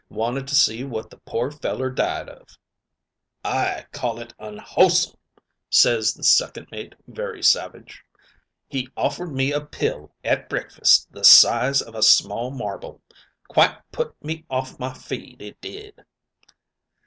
[0.09, 2.57] Wanted to see what the poor feller died of.'
[3.45, 5.15] "'I call it unwholesome,'
[5.69, 8.01] ses the second mate very savage.
[8.67, 13.03] 'He offered me a pill at breakfast the size of a small marble;
[13.47, 16.03] quite put me off my feed, it did.'